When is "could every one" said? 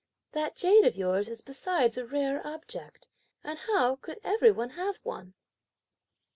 3.97-4.71